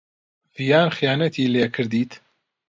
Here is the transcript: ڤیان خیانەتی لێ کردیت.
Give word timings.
ڤیان 0.55 0.87
خیانەتی 0.97 1.51
لێ 1.53 1.65
کردیت. 1.75 2.11